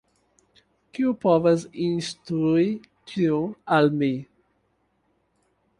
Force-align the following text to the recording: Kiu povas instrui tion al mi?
Kiu 0.97 1.11
povas 1.25 1.65
instrui 1.89 2.65
tion 3.13 3.45
al 3.79 3.95
mi? 4.01 4.13